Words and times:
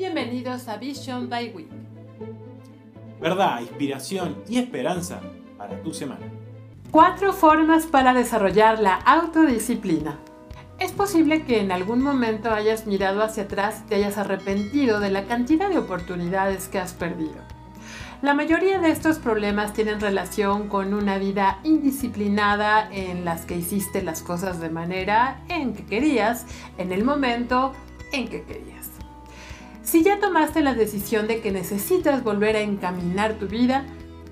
Bienvenidos 0.00 0.66
a 0.68 0.78
Vision 0.78 1.28
by 1.28 1.52
Week. 1.54 1.68
Verdad, 3.20 3.60
inspiración 3.60 4.42
y 4.48 4.56
esperanza 4.56 5.20
para 5.58 5.82
tu 5.82 5.92
semana. 5.92 6.26
Cuatro 6.90 7.34
formas 7.34 7.84
para 7.84 8.14
desarrollar 8.14 8.78
la 8.80 8.94
autodisciplina. 8.94 10.18
Es 10.78 10.92
posible 10.92 11.44
que 11.44 11.60
en 11.60 11.70
algún 11.70 12.00
momento 12.00 12.50
hayas 12.50 12.86
mirado 12.86 13.22
hacia 13.22 13.42
atrás 13.42 13.82
y 13.84 13.88
te 13.90 13.96
hayas 13.96 14.16
arrepentido 14.16 15.00
de 15.00 15.10
la 15.10 15.26
cantidad 15.26 15.68
de 15.68 15.76
oportunidades 15.76 16.68
que 16.68 16.78
has 16.78 16.94
perdido. 16.94 17.36
La 18.22 18.32
mayoría 18.32 18.78
de 18.78 18.90
estos 18.90 19.18
problemas 19.18 19.74
tienen 19.74 20.00
relación 20.00 20.68
con 20.70 20.94
una 20.94 21.18
vida 21.18 21.60
indisciplinada 21.62 22.88
en 22.90 23.26
las 23.26 23.44
que 23.44 23.58
hiciste 23.58 24.02
las 24.02 24.22
cosas 24.22 24.60
de 24.60 24.70
manera 24.70 25.42
en 25.48 25.74
que 25.74 25.84
querías, 25.84 26.46
en 26.78 26.90
el 26.90 27.04
momento 27.04 27.74
en 28.12 28.28
que 28.28 28.44
querías. 28.44 28.89
Si 29.90 30.04
ya 30.04 30.20
tomaste 30.20 30.62
la 30.62 30.74
decisión 30.74 31.26
de 31.26 31.40
que 31.40 31.50
necesitas 31.50 32.22
volver 32.22 32.54
a 32.54 32.60
encaminar 32.60 33.40
tu 33.40 33.48
vida, 33.48 33.86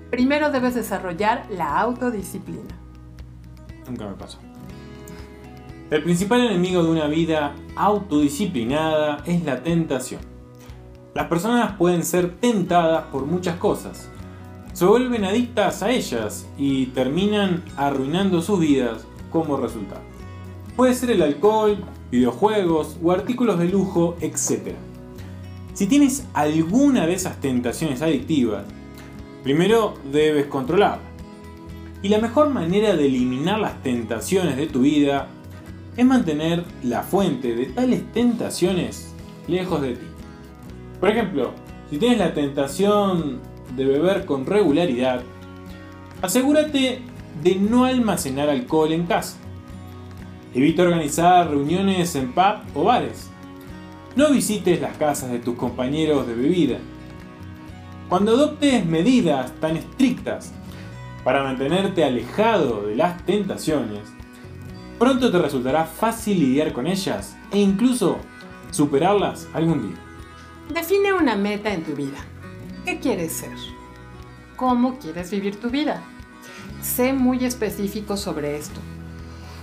primero 0.09 0.51
debes 0.51 0.73
desarrollar 0.73 1.47
la 1.49 1.81
autodisciplina. 1.81 2.79
Nunca 3.85 4.07
me 4.07 4.13
pasó. 4.13 4.39
El 5.91 6.01
principal 6.01 6.45
enemigo 6.45 6.81
de 6.81 6.91
una 6.91 7.07
vida 7.07 7.55
autodisciplinada 7.75 9.21
es 9.25 9.43
la 9.43 9.61
tentación. 9.61 10.21
Las 11.13 11.27
personas 11.27 11.73
pueden 11.73 12.05
ser 12.05 12.37
tentadas 12.37 13.07
por 13.07 13.25
muchas 13.25 13.57
cosas. 13.57 14.09
Se 14.71 14.85
vuelven 14.85 15.25
adictas 15.25 15.83
a 15.83 15.91
ellas 15.91 16.47
y 16.57 16.85
terminan 16.85 17.65
arruinando 17.75 18.41
sus 18.41 18.61
vidas 18.61 19.05
como 19.29 19.57
resultado. 19.57 20.03
Puede 20.77 20.93
ser 20.93 21.11
el 21.11 21.21
alcohol, 21.21 21.83
videojuegos 22.11 22.97
o 23.03 23.11
artículos 23.11 23.59
de 23.59 23.67
lujo, 23.67 24.15
etc. 24.21 24.77
Si 25.79 25.87
tienes 25.87 26.27
alguna 26.33 27.07
de 27.07 27.13
esas 27.13 27.39
tentaciones 27.39 28.01
adictivas, 28.01 28.65
primero 29.45 29.93
debes 30.11 30.47
controlarlas. 30.47 31.07
Y 32.03 32.09
la 32.09 32.17
mejor 32.17 32.49
manera 32.49 32.97
de 32.97 33.05
eliminar 33.05 33.61
las 33.61 33.81
tentaciones 33.81 34.57
de 34.57 34.67
tu 34.67 34.81
vida 34.81 35.27
es 35.95 36.05
mantener 36.05 36.65
la 36.83 37.03
fuente 37.03 37.55
de 37.55 37.67
tales 37.67 38.11
tentaciones 38.11 39.15
lejos 39.47 39.81
de 39.81 39.93
ti. 39.93 40.05
Por 40.99 41.11
ejemplo, 41.11 41.53
si 41.89 41.97
tienes 41.97 42.17
la 42.17 42.33
tentación 42.33 43.39
de 43.77 43.85
beber 43.85 44.25
con 44.25 44.45
regularidad, 44.45 45.21
asegúrate 46.21 46.99
de 47.41 47.55
no 47.55 47.85
almacenar 47.85 48.49
alcohol 48.49 48.91
en 48.91 49.05
casa. 49.05 49.37
Evita 50.53 50.83
organizar 50.83 51.49
reuniones 51.49 52.15
en 52.15 52.33
pub 52.33 52.57
o 52.75 52.83
bares. 52.83 53.29
No 54.15 54.31
visites 54.31 54.81
las 54.81 54.97
casas 54.97 55.31
de 55.31 55.39
tus 55.39 55.55
compañeros 55.55 56.27
de 56.27 56.35
bebida. 56.35 56.77
Cuando 58.09 58.31
adoptes 58.31 58.85
medidas 58.85 59.51
tan 59.59 59.77
estrictas 59.77 60.51
para 61.23 61.43
mantenerte 61.43 62.03
alejado 62.03 62.87
de 62.87 62.95
las 62.95 63.23
tentaciones, 63.25 64.01
Pronto 64.99 65.31
te 65.31 65.39
resultará 65.39 65.85
fácil 65.85 66.41
lidiar 66.41 66.73
con 66.73 66.85
ellas 66.85 67.37
e 67.51 67.57
incluso 67.57 68.17
superarlas 68.69 69.47
algún 69.53 69.87
día. 69.87 69.97
Define 70.73 71.13
una 71.13 71.37
meta 71.37 71.73
en 71.73 71.85
tu 71.85 71.93
vida. 71.93 72.17
¿Qué 72.83 72.99
quieres 72.99 73.31
ser? 73.31 73.55
¿Cómo 74.57 74.99
quieres 74.99 75.31
vivir 75.31 75.57
tu 75.57 75.69
vida? 75.69 76.03
Sé 76.81 77.13
muy 77.13 77.45
específico 77.45 78.17
sobre 78.17 78.57
esto. 78.57 78.81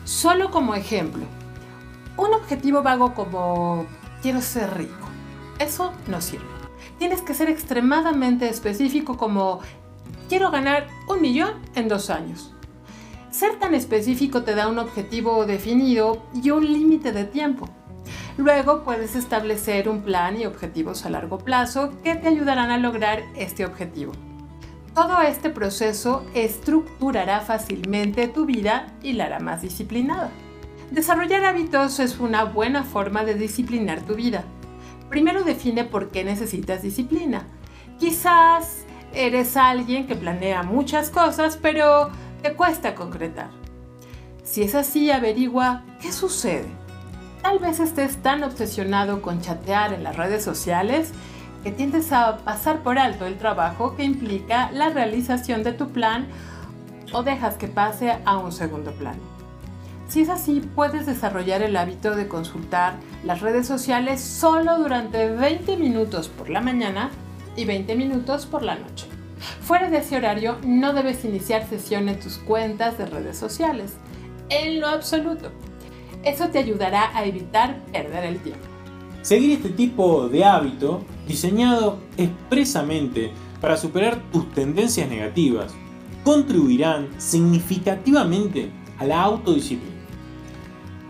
Solo 0.05 0.51
como 0.51 0.75
ejemplo, 0.75 1.25
un 2.17 2.33
objetivo 2.33 2.83
vago 2.83 3.13
como 3.13 3.85
quiero 4.27 4.43
ser 4.43 4.77
rico. 4.77 5.07
Eso 5.61 5.93
no 6.09 6.21
sirve. 6.21 6.49
Tienes 6.99 7.23
que 7.23 7.33
ser 7.33 7.49
extremadamente 7.49 8.49
específico 8.49 9.17
como 9.17 9.61
quiero 10.29 10.51
ganar 10.51 10.89
un 11.07 11.21
millón 11.21 11.53
en 11.77 11.87
dos 11.87 12.11
años. 12.11 12.53
Ser 13.31 13.61
tan 13.61 13.73
específico 13.73 14.43
te 14.43 14.57
da 14.57 14.67
un 14.67 14.81
objetivo 14.81 15.47
definido 15.47 16.25
y 16.35 16.51
un 16.51 16.67
límite 16.67 17.13
de 17.13 17.23
tiempo. 17.23 17.69
Luego 18.37 18.83
puedes 18.83 19.15
establecer 19.15 19.89
un 19.89 20.03
plan 20.03 20.41
y 20.41 20.45
objetivos 20.45 21.07
a 21.07 21.11
largo 21.11 21.39
plazo 21.39 21.93
que 22.03 22.17
te 22.17 22.27
ayudarán 22.27 22.73
a 22.73 22.79
lograr 22.79 23.23
este 23.37 23.65
objetivo. 23.65 24.11
Todo 24.93 25.23
este 25.23 25.51
proceso 25.51 26.27
estructurará 26.35 27.43
fácilmente 27.43 28.27
tu 28.27 28.45
vida 28.45 28.93
y 29.05 29.13
la 29.13 29.27
hará 29.27 29.39
más 29.39 29.63
disciplinada. 29.63 30.33
Desarrollar 30.91 31.45
hábitos 31.45 31.99
es 31.99 32.21
una 32.21 32.45
buena 32.45 32.85
forma 32.85 33.25
de 33.25 33.35
disciplinar 33.35 34.03
tu 34.03 34.15
vida. 34.15 34.45
Primero 35.11 35.43
define 35.43 35.85
por 35.85 36.11
qué 36.11 36.23
necesitas 36.23 36.83
disciplina. 36.83 37.47
Quizás 37.99 38.85
eres 39.13 39.57
alguien 39.57 40.07
que 40.07 40.15
planea 40.15 40.63
muchas 40.63 41.11
cosas, 41.11 41.59
pero 41.61 42.11
te 42.43 42.55
cuesta 42.55 42.95
concretar. 42.95 43.51
Si 44.45 44.63
es 44.63 44.77
así, 44.77 45.11
averigua 45.11 45.83
qué 46.01 46.13
sucede. 46.13 46.69
Tal 47.43 47.59
vez 47.59 47.81
estés 47.81 48.19
tan 48.23 48.45
obsesionado 48.45 49.23
con 49.23 49.41
chatear 49.41 49.93
en 49.93 50.05
las 50.05 50.17
redes 50.17 50.45
sociales 50.45 51.11
que 51.65 51.73
tiendes 51.73 52.13
a 52.13 52.39
pasar 52.39 52.85
por 52.85 52.99
alto 52.99 53.27
el 53.27 53.39
trabajo 53.39 53.97
que 53.97 54.05
implica 54.05 54.71
la 54.71 54.91
realización 54.91 55.65
de 55.65 55.73
tu 55.73 55.89
plan 55.89 56.29
o 57.13 57.25
dejas 57.25 57.57
que 57.57 57.67
pase 57.67 58.19
a 58.25 58.39
un 58.39 58.53
segundo 58.53 58.93
plano. 58.93 59.36
Si 60.09 60.21
es 60.21 60.29
así, 60.29 60.63
puedes 60.75 61.05
desarrollar 61.05 61.63
el 61.63 61.77
hábito 61.77 62.15
de 62.15 62.29
consultar 62.29 62.95
las 63.25 63.41
redes 63.41 63.67
sociales 63.67 64.21
solo 64.21 64.79
durante 64.79 65.29
20 65.29 65.77
minutos 65.77 66.29
por 66.29 66.49
la 66.49 66.61
mañana 66.61 67.11
y 67.57 67.65
20 67.65 67.97
minutos 67.97 68.47
por 68.47 68.63
la 68.63 68.77
noche. 68.77 69.07
Fuera 69.61 69.91
de 69.91 69.99
ese 69.99 70.17
horario 70.17 70.59
no 70.65 70.93
debes 70.93 71.25
iniciar 71.25 71.69
sesión 71.69 72.09
en 72.09 72.21
tus 72.21 72.39
cuentas 72.39 72.99
de 72.99 73.07
redes 73.07 73.37
sociales, 73.37 73.95
en 74.49 74.81
lo 74.81 74.87
absoluto. 74.87 75.51
Eso 76.23 76.49
te 76.49 76.59
ayudará 76.59 77.17
a 77.17 77.25
evitar 77.25 77.85
perder 77.93 78.25
el 78.25 78.39
tiempo. 78.39 78.65
Seguir 79.23 79.53
este 79.53 79.71
tipo 79.71 80.29
de 80.29 80.45
hábito, 80.45 81.05
diseñado 81.27 81.99
expresamente 82.17 83.33
para 83.61 83.77
superar 83.77 84.21
tus 84.31 84.53
tendencias 84.53 85.09
negativas, 85.09 85.75
contribuirán 86.23 87.09
significativamente 87.19 88.71
a 88.99 89.05
la 89.05 89.23
autodisciplina. 89.23 89.96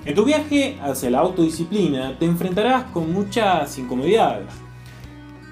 En 0.06 0.14
tu 0.14 0.24
viaje 0.24 0.78
hacia 0.80 1.10
la 1.10 1.18
autodisciplina 1.18 2.16
te 2.16 2.26
enfrentarás 2.26 2.84
con 2.92 3.12
muchas 3.12 3.76
incomodidades, 3.76 4.46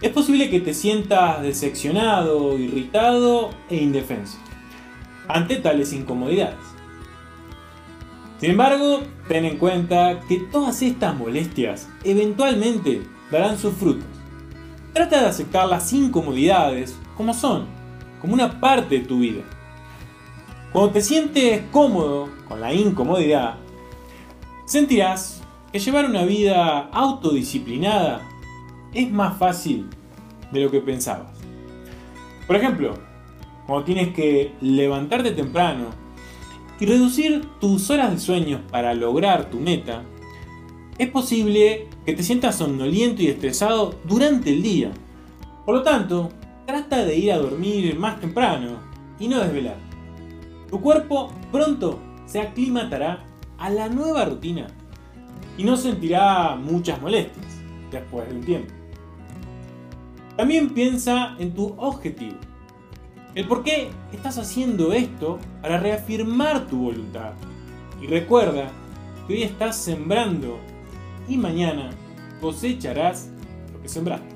es 0.01 0.11
posible 0.13 0.49
que 0.49 0.61
te 0.61 0.73
sientas 0.75 1.43
decepcionado, 1.43 2.57
irritado 2.57 3.51
e 3.69 3.77
indefenso 3.77 4.39
ante 5.27 5.57
tales 5.57 5.93
incomodidades. 5.93 6.55
Sin 8.39 8.53
embargo, 8.53 9.01
ten 9.27 9.45
en 9.45 9.59
cuenta 9.59 10.21
que 10.29 10.39
todas 10.53 10.83
estas 10.83 11.17
molestias 11.17 11.89
eventualmente 12.05 13.03
darán 13.33 13.59
sus 13.59 13.75
frutos. 13.75 14.07
Trata 14.93 15.21
de 15.21 15.27
aceptar 15.27 15.67
las 15.69 15.93
incomodidades 15.93 16.97
como 17.17 17.35
son, 17.35 17.67
como 18.21 18.35
una 18.35 18.61
parte 18.61 19.01
de 19.01 19.05
tu 19.05 19.19
vida. 19.19 19.43
Cuando 20.73 20.93
te 20.93 21.01
sientes 21.01 21.63
cómodo 21.73 22.29
con 22.47 22.61
la 22.61 22.73
incomodidad, 22.73 23.64
sentirás 24.65 25.43
que 25.73 25.79
llevar 25.79 26.07
una 26.07 26.25
vida 26.25 26.89
autodisciplinada 26.93 28.23
es 28.93 29.11
más 29.11 29.37
fácil 29.37 29.89
de 30.53 30.61
lo 30.61 30.71
que 30.71 30.81
pensabas. 30.81 31.37
Por 32.47 32.57
ejemplo, 32.57 32.95
cuando 33.67 33.85
tienes 33.85 34.15
que 34.15 34.53
levantarte 34.61 35.33
temprano 35.33 35.87
y 36.79 36.87
reducir 36.87 37.45
tus 37.61 37.91
horas 37.91 38.13
de 38.13 38.19
sueño 38.19 38.63
para 38.71 38.95
lograr 38.95 39.51
tu 39.51 39.59
meta, 39.59 40.03
es 40.99 41.09
posible 41.09 41.89
que 42.07 42.13
te 42.13 42.23
sientas 42.23 42.57
somnoliento 42.57 43.23
y 43.23 43.29
estresado 43.29 43.95
durante 44.05 44.51
el 44.51 44.63
día. 44.63 44.93
Por 45.65 45.77
lo 45.77 45.83
tanto, 45.83 46.31
trata 46.67 47.05
de 47.05 47.17
ir 47.17 47.33
a 47.33 47.39
dormir 47.39 47.99
más 47.99 48.21
temprano 48.21 48.79
y 49.19 49.29
no 49.29 49.41
desvelar. 49.41 49.77
Tu 50.71 50.81
cuerpo 50.81 51.33
pronto 51.51 51.99
se 52.27 52.41
aclimatará 52.41 53.25
a 53.59 53.71
la 53.71 53.89
nueva 53.89 54.25
rutina 54.25 54.67
y 55.57 55.65
no 55.65 55.77
sentirá 55.77 56.57
muchas 56.57 57.01
molestias 57.01 57.47
después 57.91 58.29
de 58.29 58.35
un 58.35 58.45
tiempo. 58.45 58.73
También 60.37 60.71
piensa 60.71 61.37
en 61.39 61.55
tu 61.55 61.75
objetivo. 61.79 62.37
El 63.35 63.47
por 63.47 63.63
qué 63.63 63.91
estás 64.13 64.39
haciendo 64.39 64.93
esto 64.93 65.39
para 65.63 65.79
reafirmar 65.79 66.67
tu 66.67 66.79
voluntad. 66.79 67.33
Y 68.01 68.07
recuerda 68.07 68.71
que 69.27 69.35
hoy 69.35 69.43
estás 69.43 69.77
sembrando 69.77 70.59
y 71.29 71.37
mañana 71.37 71.91
cosecharás 72.41 73.31
lo 73.73 73.81
que 73.81 73.89
sembraste. 73.89 74.34